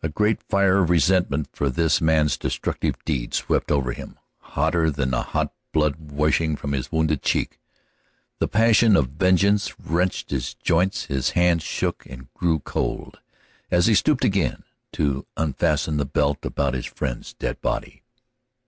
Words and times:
A 0.00 0.08
great 0.08 0.44
fire 0.44 0.78
of 0.78 0.90
resentment 0.90 1.48
for 1.52 1.68
this 1.68 2.00
man's 2.00 2.36
destructive 2.38 2.94
deed 3.04 3.34
swept 3.34 3.72
over 3.72 3.92
him, 3.92 4.16
hotter 4.38 4.92
than 4.92 5.10
the 5.10 5.22
hot 5.22 5.52
blood 5.72 5.96
wasting 6.12 6.54
from 6.54 6.70
his 6.70 6.92
wounded 6.92 7.20
cheek. 7.20 7.58
The 8.38 8.46
passion 8.46 8.94
of 8.94 9.08
vengeance 9.18 9.74
wrenched 9.80 10.30
his 10.30 10.54
joints, 10.54 11.06
his 11.06 11.30
hand 11.30 11.62
shook 11.62 12.06
and 12.08 12.32
grew 12.32 12.60
cold, 12.60 13.18
as 13.68 13.86
he 13.86 13.96
stooped 13.96 14.24
again 14.24 14.62
to 14.92 15.26
unfasten 15.36 15.96
the 15.96 16.06
belt 16.06 16.44
about 16.44 16.74
his 16.74 16.86
friend's 16.86 17.34
dead 17.34 17.60
body. 17.60 18.04